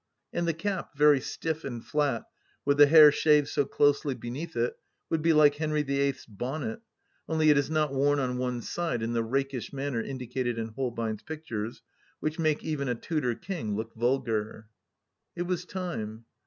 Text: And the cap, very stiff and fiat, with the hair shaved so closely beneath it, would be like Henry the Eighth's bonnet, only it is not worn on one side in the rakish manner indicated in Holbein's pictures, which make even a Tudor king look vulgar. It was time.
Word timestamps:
And 0.33 0.47
the 0.47 0.53
cap, 0.55 0.97
very 0.97 1.21
stiff 1.21 1.63
and 1.63 1.85
fiat, 1.85 2.23
with 2.65 2.79
the 2.79 2.87
hair 2.87 3.11
shaved 3.11 3.49
so 3.49 3.65
closely 3.65 4.15
beneath 4.15 4.55
it, 4.55 4.75
would 5.11 5.21
be 5.21 5.31
like 5.31 5.57
Henry 5.57 5.83
the 5.83 5.99
Eighth's 5.99 6.25
bonnet, 6.25 6.79
only 7.29 7.51
it 7.51 7.57
is 7.59 7.69
not 7.69 7.93
worn 7.93 8.17
on 8.19 8.39
one 8.39 8.63
side 8.63 9.03
in 9.03 9.13
the 9.13 9.21
rakish 9.23 9.71
manner 9.71 10.01
indicated 10.01 10.57
in 10.57 10.69
Holbein's 10.69 11.21
pictures, 11.21 11.83
which 12.19 12.39
make 12.39 12.63
even 12.63 12.87
a 12.89 12.95
Tudor 12.95 13.35
king 13.35 13.75
look 13.75 13.93
vulgar. 13.93 14.69
It 15.35 15.43
was 15.43 15.65
time. 15.65 16.25